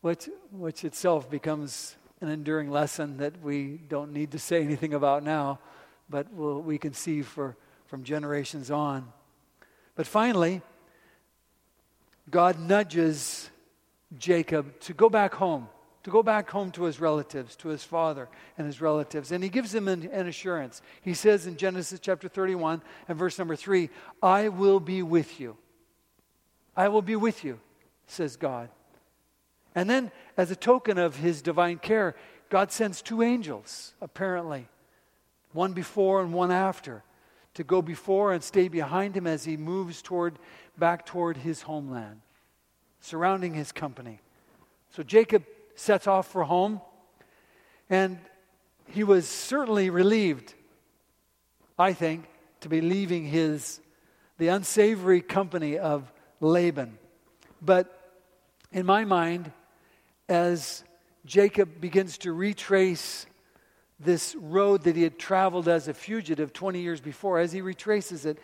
[0.01, 5.23] which, which itself becomes an enduring lesson that we don't need to say anything about
[5.23, 5.60] now,
[6.10, 9.12] but we'll, we can see for, from generations on.
[9.95, 10.62] But finally,
[12.30, 13.49] God nudges
[14.17, 15.67] Jacob to go back home,
[16.03, 19.31] to go back home to his relatives, to his father and his relatives.
[19.31, 20.81] And he gives him an, an, assurance.
[21.01, 23.89] He says in Genesis chapter 31 and verse number 3
[24.21, 25.57] I will be with you.
[26.75, 27.59] I will be with you,
[28.07, 28.69] says God.
[29.75, 32.15] And then, as a token of his divine care,
[32.49, 34.67] God sends two angels, apparently,
[35.53, 37.03] one before and one after,
[37.53, 40.39] to go before and stay behind him as he moves toward
[40.77, 42.21] back toward his homeland,
[42.99, 44.19] surrounding his company.
[44.95, 45.43] So Jacob
[45.75, 46.81] sets off for home,
[47.89, 48.19] and
[48.88, 50.53] he was certainly relieved,
[51.77, 52.25] I think,
[52.62, 53.79] to be leaving his
[54.38, 56.97] the unsavory company of Laban.
[57.62, 58.15] But
[58.71, 59.51] in my mind,
[60.27, 60.84] as
[61.25, 63.27] Jacob begins to retrace
[63.99, 68.25] this road that he had traveled as a fugitive 20 years before, as he retraces
[68.25, 68.39] it,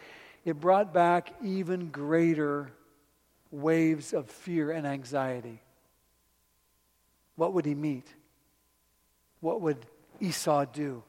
[0.46, 2.72] it brought back even greater
[3.50, 5.62] waves of fear and anxiety.
[7.38, 8.08] What would he meet?
[9.39, 9.86] What would
[10.19, 11.04] Esau do?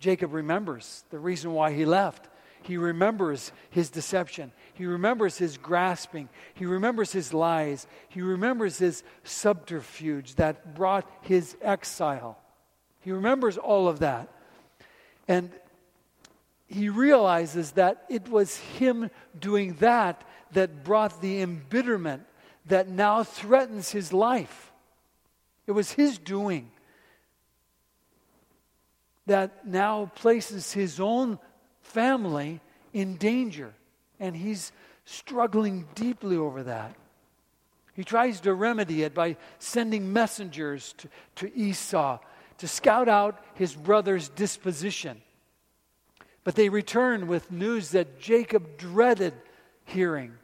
[0.00, 2.28] Jacob remembers the reason why he left.
[2.62, 4.50] He remembers his deception.
[4.72, 6.30] He remembers his grasping.
[6.54, 7.86] He remembers his lies.
[8.08, 12.38] He remembers his subterfuge that brought his exile.
[13.00, 14.30] He remembers all of that.
[15.28, 15.50] And
[16.66, 22.24] he realizes that it was him doing that that brought the embitterment
[22.66, 24.72] that now threatens his life.
[25.66, 26.70] It was his doing
[29.26, 31.38] that now places his own
[31.80, 32.60] family
[32.92, 33.72] in danger.
[34.20, 34.72] And he's
[35.04, 36.94] struggling deeply over that.
[37.94, 42.18] He tries to remedy it by sending messengers to, to Esau
[42.58, 45.20] to scout out his brother's disposition.
[46.44, 49.34] But they return with news that Jacob dreaded
[49.84, 50.34] hearing.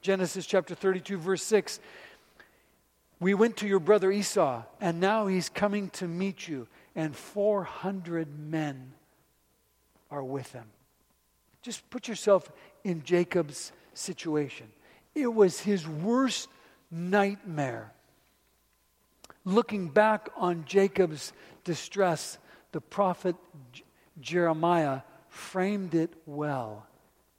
[0.00, 1.80] Genesis chapter 32, verse 6.
[3.18, 8.28] We went to your brother Esau, and now he's coming to meet you, and 400
[8.38, 8.92] men
[10.10, 10.66] are with him.
[11.62, 12.50] Just put yourself
[12.84, 14.66] in Jacob's situation.
[15.14, 16.48] It was his worst
[16.90, 17.92] nightmare.
[19.44, 21.32] Looking back on Jacob's
[21.64, 22.38] distress,
[22.72, 23.36] the prophet
[24.20, 26.86] Jeremiah framed it well.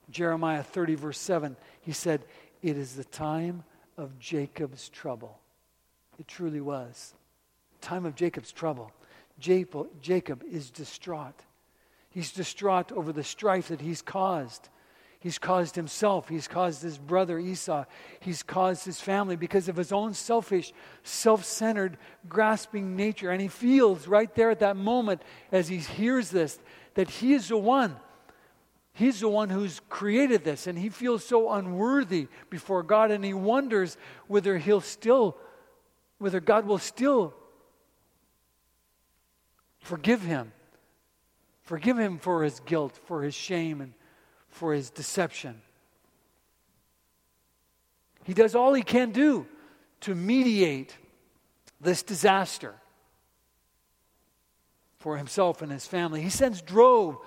[0.09, 2.25] Jeremiah 30, verse 7, he said,
[2.61, 3.63] It is the time
[3.97, 5.39] of Jacob's trouble.
[6.19, 7.13] It truly was.
[7.81, 8.91] Time of Jacob's trouble.
[9.39, 11.43] Jacob is distraught.
[12.09, 14.69] He's distraught over the strife that he's caused.
[15.19, 16.29] He's caused himself.
[16.29, 17.85] He's caused his brother Esau.
[18.19, 21.97] He's caused his family because of his own selfish, self centered,
[22.29, 23.31] grasping nature.
[23.31, 26.59] And he feels right there at that moment as he hears this
[26.93, 27.95] that he is the one.
[28.93, 30.65] He's the one who's created this.
[30.65, 33.11] And he feels so unworthy before God.
[33.11, 35.37] And he wonders whether he'll still,
[36.19, 37.33] whether God will still
[39.79, 40.51] forgive him.
[41.61, 43.93] Forgive him for his guilt, for his shame, and
[44.47, 45.61] for his deception.
[48.23, 49.45] He does all he can do
[50.01, 50.97] to mediate
[51.79, 52.75] this disaster
[54.99, 56.21] for himself and his family.
[56.21, 57.17] He sends drove,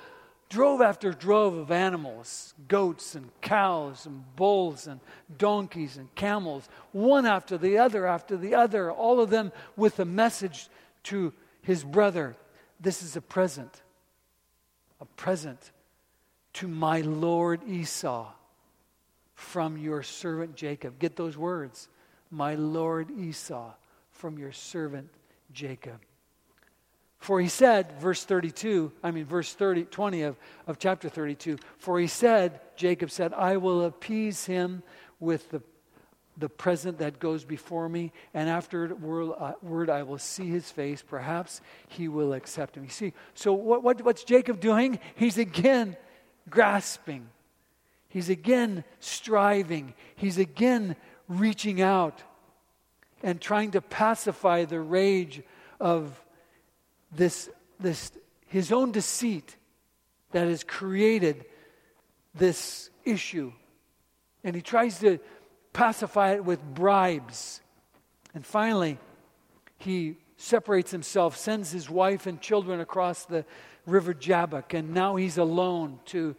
[0.51, 5.01] drove after drove of animals, goats and cows and bulls and
[5.39, 10.05] donkeys and camels, one after the other after the other, all of them with a
[10.05, 10.69] message
[11.05, 11.33] to
[11.63, 12.37] his brother.
[12.81, 13.81] This is a present,
[15.01, 15.71] a present
[16.55, 18.33] to my Lord Esau
[19.35, 20.99] from your servant Jacob.
[20.99, 21.89] Get those words.
[22.31, 23.73] My Lord Esau
[24.11, 25.09] from your servant
[25.53, 26.01] Jacob.
[27.21, 32.01] For he said, verse 32, I mean, verse 30, 20 of, of chapter 32, for
[32.01, 34.83] he said, Jacob said, I will appease him
[35.21, 35.61] with the,
[36.39, 41.05] the present that goes before me, and afterward uh, I will see his face.
[41.07, 42.85] Perhaps he will accept him.
[42.85, 44.99] You see, so what, what, what's Jacob doing?
[45.15, 45.99] He's again
[46.49, 47.29] grasping.
[48.09, 49.93] He's again striving.
[50.17, 50.97] He's again
[51.29, 52.23] reaching out
[53.23, 55.43] and trying to pacify the rage
[55.79, 56.19] of
[57.12, 58.12] this, this
[58.46, 59.57] his own deceit
[60.33, 61.44] that has created
[62.35, 63.53] this issue.
[64.44, 65.18] And he tries to
[65.73, 67.61] pacify it with bribes.
[68.35, 68.99] And finally,
[69.79, 73.44] he separates himself, sends his wife and children across the
[73.87, 76.37] River Jabbok, and now he's alone to,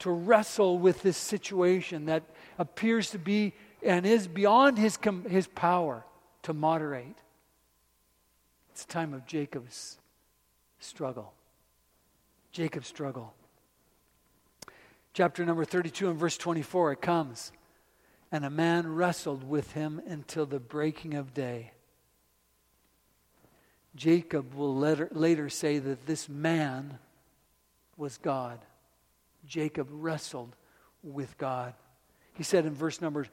[0.00, 2.22] to wrestle with this situation that
[2.58, 3.52] appears to be
[3.82, 6.04] and is beyond his, his power
[6.42, 7.16] to moderate.
[8.72, 9.99] It's time of Jacob's
[10.80, 11.32] struggle.
[12.52, 13.32] Jacob's struggle.
[15.12, 17.52] Chapter number 32 and verse 24, it comes.
[18.32, 21.72] And a man wrestled with him until the breaking of day.
[23.96, 26.98] Jacob will later, later say that this man
[27.96, 28.60] was God.
[29.46, 30.54] Jacob wrestled
[31.02, 31.74] with God.
[32.34, 33.26] He said in verse number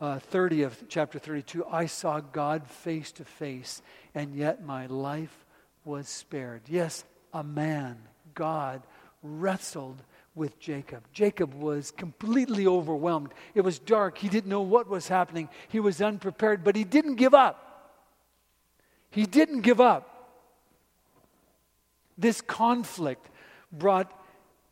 [0.00, 3.80] uh, 30 of chapter 32 I saw God face to face,
[4.14, 5.41] and yet my life
[5.84, 6.62] was spared.
[6.68, 7.98] Yes, a man,
[8.34, 8.82] God,
[9.22, 10.02] wrestled
[10.34, 11.04] with Jacob.
[11.12, 13.32] Jacob was completely overwhelmed.
[13.54, 14.18] It was dark.
[14.18, 15.48] He didn't know what was happening.
[15.68, 17.68] He was unprepared, but he didn't give up.
[19.10, 20.08] He didn't give up.
[22.16, 23.28] This conflict
[23.70, 24.10] brought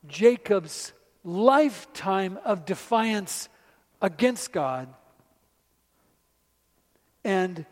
[0.07, 0.93] Jacob's
[1.25, 3.49] lifetime of defiance
[4.01, 4.89] against God
[7.23, 7.67] and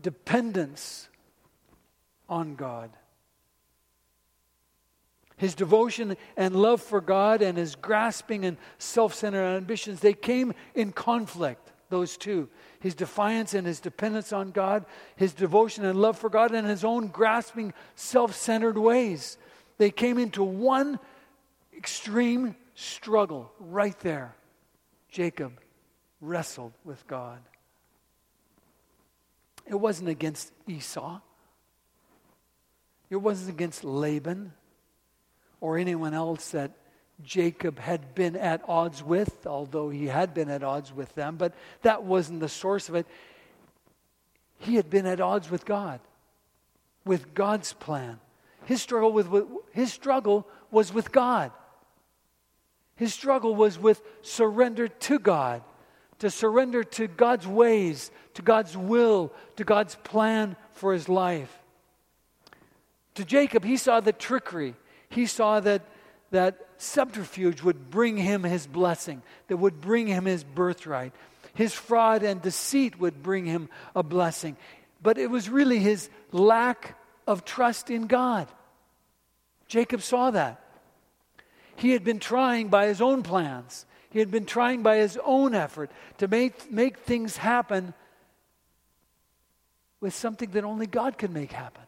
[0.00, 1.08] dependence
[2.28, 2.90] on God.
[5.36, 10.54] His devotion and love for God and his grasping and self centered ambitions, they came
[10.74, 12.48] in conflict, those two
[12.84, 14.84] his defiance and his dependence on God,
[15.16, 19.38] his devotion and love for God, and his own grasping, self centered ways.
[19.78, 20.98] They came into one
[21.74, 24.36] extreme struggle right there.
[25.08, 25.58] Jacob
[26.20, 27.38] wrestled with God.
[29.66, 31.20] It wasn't against Esau,
[33.14, 34.52] it wasn't against Laban
[35.60, 36.72] or anyone else that
[37.22, 41.54] Jacob had been at odds with, although he had been at odds with them, but
[41.82, 43.06] that wasn't the source of it.
[44.58, 46.00] He had been at odds with God,
[47.04, 48.18] with God's plan.
[48.64, 49.28] His struggle, with,
[49.70, 51.52] his struggle was with God.
[52.96, 55.62] His struggle was with surrender to God,
[56.18, 61.63] to surrender to God's ways, to God's will, to God's plan for his life.
[63.14, 64.74] To Jacob, he saw the trickery.
[65.08, 65.82] He saw that,
[66.30, 71.12] that subterfuge would bring him his blessing, that would bring him his birthright.
[71.54, 74.56] His fraud and deceit would bring him a blessing.
[75.02, 78.48] But it was really his lack of trust in God.
[79.68, 80.60] Jacob saw that.
[81.76, 85.54] He had been trying by his own plans, he had been trying by his own
[85.56, 87.92] effort to make, make things happen
[90.00, 91.82] with something that only God could make happen.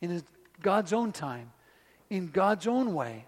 [0.00, 0.24] In his
[0.62, 1.52] God's own time,
[2.08, 3.26] in God's own way,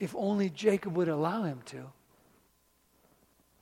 [0.00, 1.86] if only Jacob would allow him to,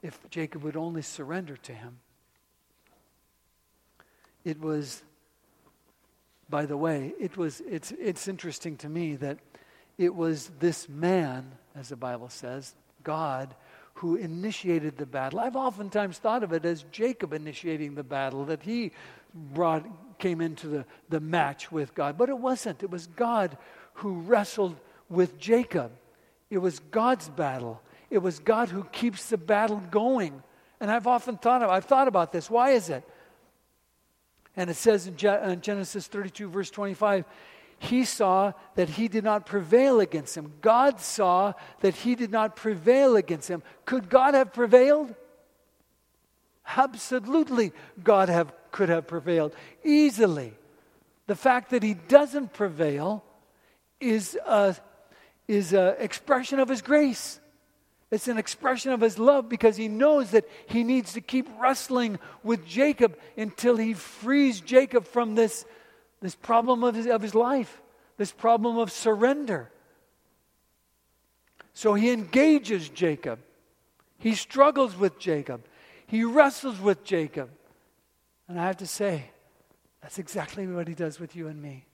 [0.02, 1.98] if Jacob would only surrender to him.
[4.44, 5.02] It was,
[6.48, 9.38] by the way, it was, it's, it's interesting to me that
[9.98, 13.54] it was this man, as the Bible says, God,
[13.94, 15.40] who initiated the battle.
[15.40, 18.92] I've oftentimes thought of it as Jacob initiating the battle, that he
[19.34, 19.86] brought,
[20.18, 22.16] came into the, the match with God.
[22.18, 22.82] But it wasn't.
[22.82, 23.56] It was God
[23.94, 24.76] who wrestled
[25.08, 25.92] with Jacob.
[26.50, 27.80] It was God's battle.
[28.10, 30.42] It was God who keeps the battle going.
[30.80, 32.50] And I've often thought of, I've thought about this.
[32.50, 33.04] Why is it?
[34.56, 37.24] And it says in uh, Genesis 32, verse 25,
[37.78, 40.52] he saw that he did not prevail against him.
[40.62, 43.62] God saw that he did not prevail against him.
[43.84, 45.14] Could God have prevailed?
[46.76, 49.54] Absolutely, God have, could have prevailed
[49.84, 50.54] easily.
[51.26, 53.24] The fact that he doesn't prevail
[54.00, 54.76] is an
[55.48, 57.40] is a expression of his grace.
[58.10, 62.18] It's an expression of his love because he knows that he needs to keep wrestling
[62.44, 65.64] with Jacob until he frees Jacob from this
[66.20, 67.80] this problem of his, of his life,
[68.16, 69.70] this problem of surrender.
[71.74, 73.38] So he engages Jacob.
[74.18, 75.64] He struggles with Jacob.
[76.06, 77.50] He wrestles with Jacob.
[78.48, 79.30] And I have to say,
[80.00, 81.84] that's exactly what he does with you and me.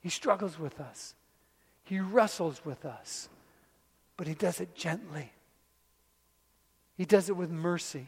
[0.00, 1.14] He struggles with us,
[1.84, 3.28] he wrestles with us,
[4.16, 5.32] but he does it gently.
[6.96, 8.06] He does it with mercy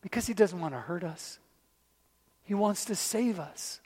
[0.00, 1.38] because he doesn't want to hurt us.
[2.44, 3.80] He wants to save us.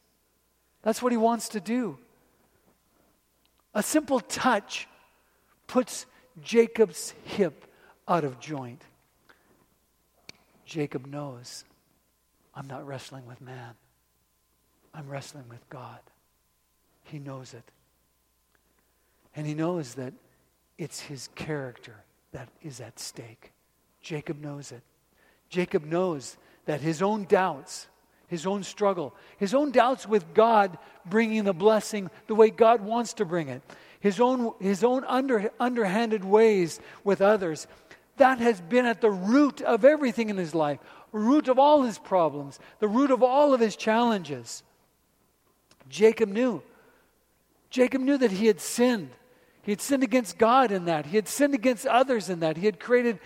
[0.83, 1.99] That's what He wants to do.
[3.75, 4.89] A simple touch
[5.67, 6.07] puts
[6.43, 7.66] Jacob's hip
[8.09, 8.83] out of joint.
[10.65, 11.65] Jacob knows
[12.55, 13.75] I'm not wrestling with man,
[14.95, 16.01] I'm wrestling with God.
[17.05, 17.63] He knows it.
[19.37, 20.15] And he knows that
[20.79, 22.03] it's his character
[22.33, 23.53] that is at stake.
[24.01, 24.83] Jacob knows it.
[25.49, 27.87] Jacob knows that his own doubts,
[28.29, 33.15] his own struggle, his own doubts with God bringing the blessing the way God wants
[33.15, 33.63] to bring it,
[34.01, 37.67] his own, his own under, underhanded ways with others.
[38.17, 40.79] That has been at the root of everything in his life,
[41.13, 44.63] root of all his problems, the root of all of his challenges.
[45.89, 46.63] Jacob knew.
[47.71, 49.11] Jacob knew that he had sinned.
[49.63, 51.07] He had sinned against God in that.
[51.07, 52.57] He had sinned against others in that.
[52.57, 53.19] He had created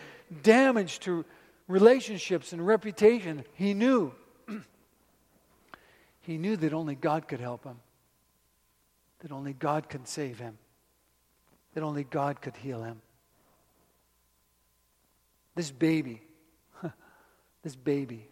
[0.42, 1.24] damage to
[1.68, 3.44] relationships and reputation.
[3.54, 4.12] He knew.
[6.22, 7.80] He knew that only God could help him,
[9.20, 10.58] that only God could save him,
[11.74, 13.00] that only God could heal him.
[15.54, 16.22] This baby,
[17.62, 18.28] this baby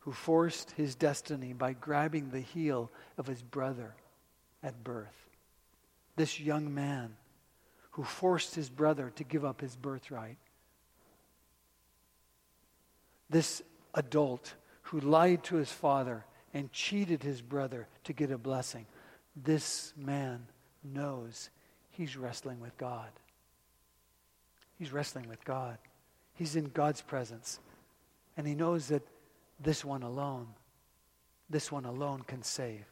[0.00, 3.94] who forced his destiny by grabbing the heel of his brother
[4.62, 5.28] at birth,
[6.16, 7.16] this young man
[7.92, 10.38] who forced his brother to give up his birthright,
[13.28, 13.62] this
[13.94, 18.86] adult who lied to his father and cheated his brother to get a blessing.
[19.36, 20.46] This man
[20.82, 21.50] knows
[21.90, 23.10] he's wrestling with God.
[24.80, 25.76] He's wrestling with God.
[26.32, 27.60] He's in God's presence.
[28.38, 29.06] And he knows that
[29.62, 30.46] this one alone,
[31.50, 32.86] this one alone can save.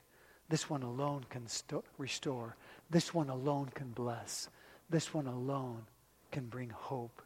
[0.50, 2.56] This one alone can st- restore.
[2.90, 4.50] This one alone can bless.
[4.90, 5.86] This one alone
[6.30, 7.22] can bring hope.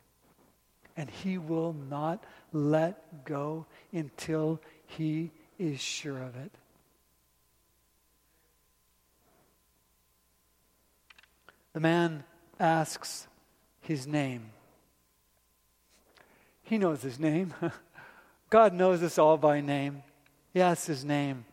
[0.96, 6.52] And he will not let go until he is sure of it.
[11.72, 12.22] The man
[12.60, 13.26] asks
[13.82, 14.50] his name.
[16.62, 17.52] He knows his name.
[18.50, 20.02] God knows us all by name.
[20.54, 21.44] Asks his name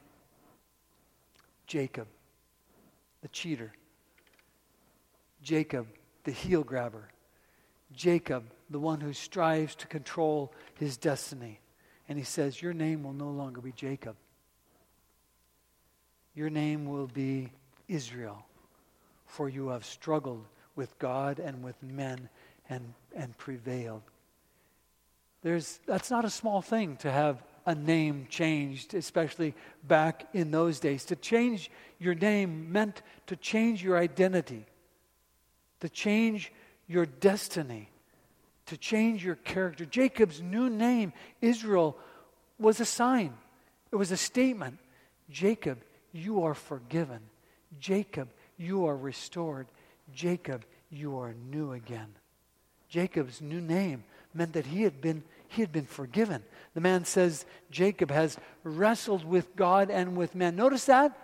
[1.68, 2.08] Jacob,
[3.22, 3.74] the cheater.
[5.42, 5.88] Jacob,
[6.24, 7.10] the heel grabber.
[7.94, 11.60] Jacob, the one who strives to control his destiny.
[12.08, 14.16] And he says, Your name will no longer be Jacob.
[16.36, 17.52] Your name will be
[17.88, 18.46] Israel,
[19.26, 20.46] for you have struggled
[20.80, 22.30] with God and with men
[22.70, 24.02] and, and prevailed.
[25.44, 29.54] There's, that's not a small thing to have a name changed, especially
[29.86, 31.04] back in those days.
[31.06, 31.70] To change
[32.00, 34.66] your name meant to change your identity,
[35.82, 36.54] to change
[36.88, 37.90] your destiny
[38.70, 39.84] to change your character.
[39.84, 41.12] Jacob's new name,
[41.42, 41.98] Israel,
[42.60, 43.34] was a sign,
[43.92, 44.78] it was a statement.
[45.32, 45.80] Jacob,
[46.12, 47.20] you are forgiven.
[47.80, 49.68] Jacob, you are restored.
[50.14, 52.07] Jacob, you are new again.
[52.88, 54.03] Jacob's new name
[54.34, 56.43] meant that he had been he had been forgiven.
[56.76, 60.55] The man says Jacob has wrestled with God and with men.
[60.55, 61.18] Notice that?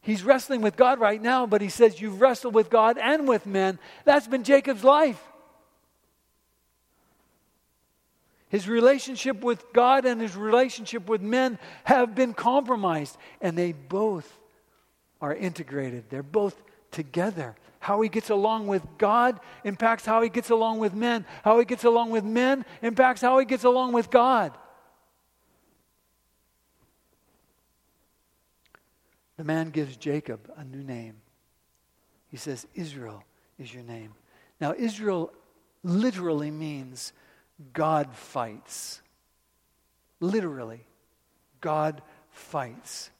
[0.00, 3.44] He's wrestling with God right now, but he says, You've wrestled with God and with
[3.44, 3.80] men.
[4.04, 5.20] That's been Jacob's life.
[8.48, 14.32] His relationship with God and his relationship with men have been compromised, and they both
[15.20, 16.04] are integrated.
[16.08, 16.62] They're both
[16.92, 17.56] together.
[17.86, 21.24] How he gets along with God impacts how he gets along with men.
[21.44, 24.50] How he gets along with men impacts how he gets along with God.
[29.36, 31.14] The man gives Jacob a new name.
[32.26, 33.22] He says, Israel
[33.56, 34.14] is your name.
[34.60, 35.32] Now, Israel
[35.84, 37.12] literally means
[37.72, 39.00] God fights.
[40.18, 40.84] Literally,
[41.60, 43.12] God fights.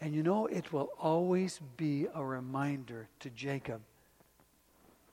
[0.00, 3.80] And you know, it will always be a reminder to Jacob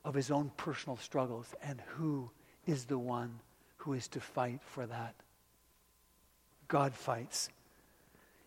[0.03, 2.29] of his own personal struggles and who
[2.67, 3.39] is the one
[3.77, 5.15] who is to fight for that.
[6.67, 7.49] God fights.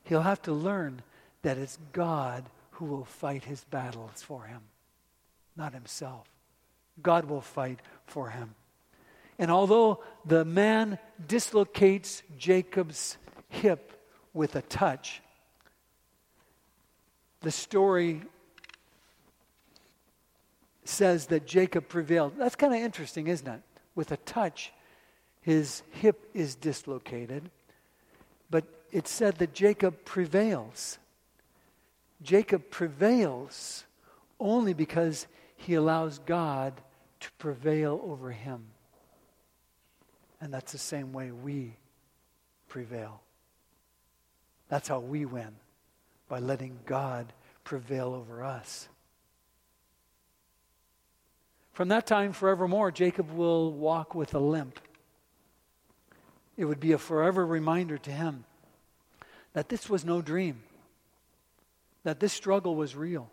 [0.05, 1.03] He'll have to learn
[1.43, 4.63] that it's God who will fight his battles for him,
[5.57, 6.29] not himself.
[7.03, 8.55] God will fight for him.
[9.39, 13.17] And although the man dislocates Jacob's
[13.49, 13.93] hip
[14.33, 15.23] with a touch,
[17.41, 18.23] the story
[20.85, 22.37] says that Jacob prevailed.
[22.39, 23.61] That's kind of interesting, isn't it?
[23.95, 24.73] With a touch,
[25.41, 27.51] his hip is dislocated,
[28.51, 30.99] but it said that Jacob prevails.
[32.23, 33.85] Jacob prevails
[34.41, 35.27] only because
[35.57, 36.73] he allows God
[37.21, 38.65] to prevail over him.
[40.41, 41.77] And that's the same way we
[42.69, 43.21] prevail.
[44.69, 45.57] That's how we win,
[46.29, 47.33] by letting God
[47.65, 48.89] prevail over us.
[51.73, 54.81] From that time forevermore, Jacob will walk with a limp.
[56.57, 58.45] It would be a forever reminder to him
[59.53, 60.63] that this was no dream
[62.09, 63.31] that this struggle was real.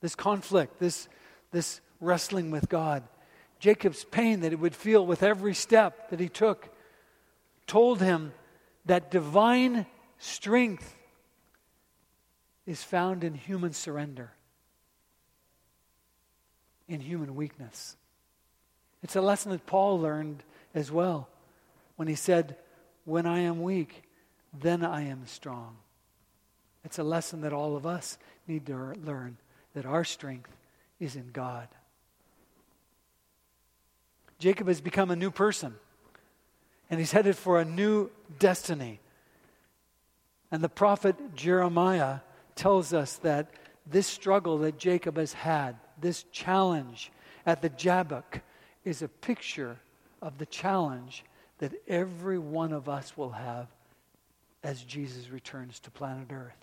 [0.00, 1.08] This conflict, this,
[1.52, 3.04] this wrestling with God.
[3.60, 6.68] Jacob's pain that he would feel with every step that he took
[7.68, 8.32] told him
[8.86, 9.86] that divine
[10.18, 10.96] strength
[12.70, 14.30] is found in human surrender,
[16.86, 17.96] in human weakness.
[19.02, 21.28] It's a lesson that Paul learned as well
[21.96, 22.56] when he said,
[23.04, 24.04] When I am weak,
[24.56, 25.78] then I am strong.
[26.84, 29.36] It's a lesson that all of us need to learn
[29.74, 30.56] that our strength
[31.00, 31.66] is in God.
[34.38, 35.74] Jacob has become a new person,
[36.88, 39.00] and he's headed for a new destiny.
[40.52, 42.20] And the prophet Jeremiah
[42.56, 43.50] tells us that
[43.86, 47.10] this struggle that Jacob has had, this challenge
[47.46, 48.40] at the Jabbok,
[48.84, 49.76] is a picture
[50.22, 51.24] of the challenge
[51.58, 53.66] that every one of us will have
[54.62, 56.56] as Jesus returns to planet Earth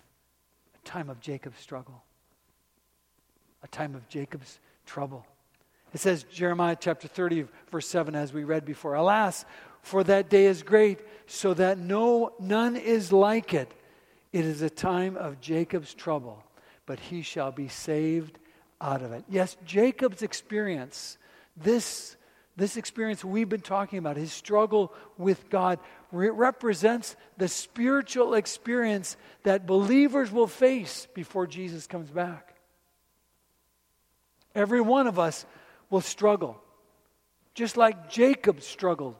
[0.74, 2.02] A time of Jacob's struggle,
[3.62, 5.26] a time of Jacob's trouble.
[5.94, 9.44] It says, Jeremiah chapter 30, verse 7, as we read before, Alas,
[9.80, 13.72] for that day is great, so that no none is like it.
[14.32, 16.42] It is a time of Jacob's trouble,
[16.86, 18.38] but he shall be saved
[18.80, 19.24] out of it.
[19.28, 21.18] Yes, Jacob's experience,
[21.56, 22.16] this
[22.58, 25.78] this experience we've been talking about, his struggle with God,
[26.10, 32.56] represents the spiritual experience that believers will face before Jesus comes back.
[34.56, 35.46] Every one of us
[35.88, 36.60] will struggle,
[37.54, 39.14] just like Jacob struggled.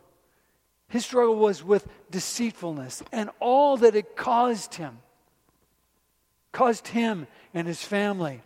[0.89, 4.99] His struggle was with deceitfulness and all that it caused him,
[6.51, 8.41] caused him and his family.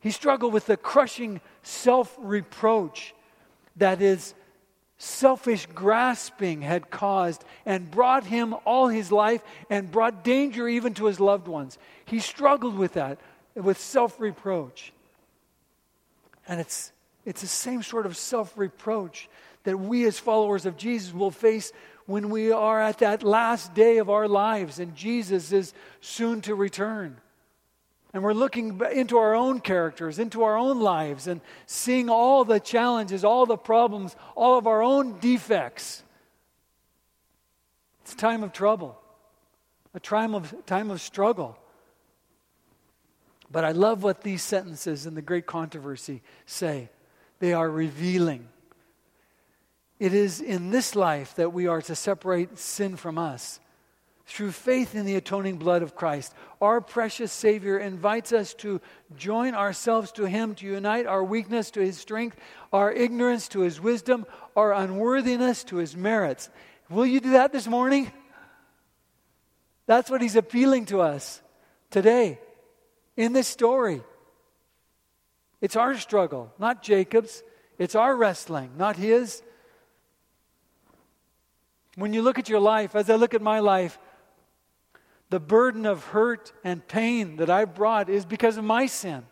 [0.00, 3.14] He struggled with the crushing self reproach
[3.76, 4.34] that his
[4.98, 11.06] selfish grasping had caused and brought him all his life and brought danger even to
[11.06, 11.78] his loved ones.
[12.04, 13.18] He struggled with that,
[13.54, 14.92] with self reproach.
[16.46, 16.92] And it's,
[17.24, 19.28] it's the same sort of self reproach
[19.64, 21.72] that we as followers of Jesus will face
[22.06, 26.54] when we are at that last day of our lives and Jesus is soon to
[26.54, 27.18] return.
[28.12, 32.60] And we're looking into our own characters, into our own lives, and seeing all the
[32.60, 36.02] challenges, all the problems, all of our own defects.
[38.02, 38.98] It's a time of trouble,
[39.94, 41.56] a time of, time of struggle.
[43.50, 46.90] But I love what these sentences in the Great Controversy say.
[47.38, 48.48] They are revealing.
[50.02, 53.60] It is in this life that we are to separate sin from us
[54.26, 56.34] through faith in the atoning blood of Christ.
[56.60, 58.80] Our precious Savior invites us to
[59.16, 62.36] join ourselves to Him, to unite our weakness to His strength,
[62.72, 64.26] our ignorance to His wisdom,
[64.56, 66.50] our unworthiness to His merits.
[66.90, 68.10] Will you do that this morning?
[69.86, 71.40] That's what He's appealing to us
[71.92, 72.40] today
[73.16, 74.02] in this story.
[75.60, 77.44] It's our struggle, not Jacob's.
[77.78, 79.44] It's our wrestling, not his.
[81.94, 83.98] When you look at your life, as I look at my life,
[85.28, 89.24] the burden of hurt and pain that I brought is because of my sin,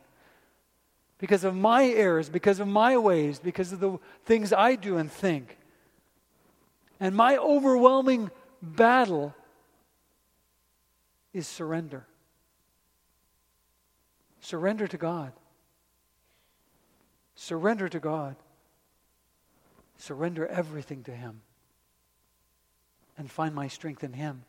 [1.19, 5.11] because of my errors, because of my ways, because of the things I do and
[5.11, 5.59] think.
[6.99, 8.31] And my overwhelming
[8.63, 9.35] battle
[11.33, 12.07] is surrender.
[14.41, 15.33] Surrender to God.
[17.35, 18.37] Surrender to God.
[19.97, 21.43] Surrender everything to Him.
[23.21, 24.45] And find my strength in Him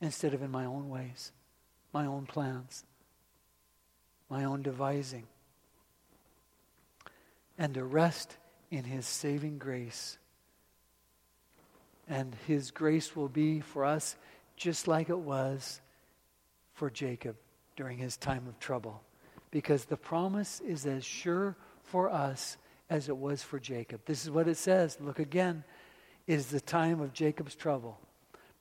[0.00, 1.32] instead of in my own ways,
[1.92, 2.84] my own plans,
[4.30, 5.24] my own devising.
[7.58, 8.36] And to rest
[8.70, 10.18] in His saving grace.
[12.08, 14.14] And His grace will be for us
[14.56, 15.80] just like it was
[16.74, 17.34] for Jacob
[17.74, 19.02] during his time of trouble.
[19.50, 22.56] Because the promise is as sure for us
[22.88, 24.02] as it was for Jacob.
[24.06, 24.96] This is what it says.
[25.00, 25.64] Look again.
[26.28, 27.98] It is the time of Jacob's trouble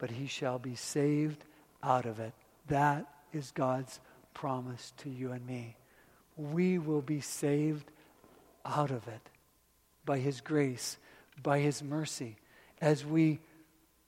[0.01, 1.45] but he shall be saved
[1.83, 2.33] out of it.
[2.67, 3.99] That is God's
[4.33, 5.75] promise to you and me.
[6.35, 7.91] We will be saved
[8.65, 9.21] out of it
[10.03, 10.97] by his grace,
[11.43, 12.37] by his mercy,
[12.81, 13.41] as we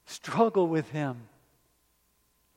[0.07, 1.27] struggle with him,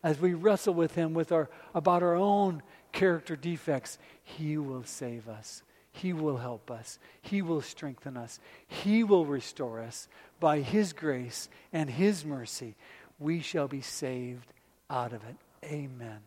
[0.03, 2.63] as we wrestle with him with our, about our own
[2.93, 3.99] character defects.
[4.23, 5.63] He will save us.
[5.93, 6.99] He will help us.
[7.21, 8.41] He will strengthen us.
[8.67, 10.09] He will restore us
[10.41, 12.77] by His grace and His mercy
[13.19, 14.53] we shall be saved
[14.91, 15.37] out of it.
[15.65, 16.21] Amen.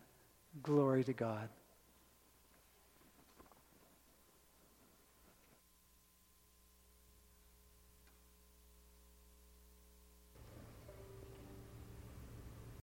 [0.62, 1.48] Glory to God.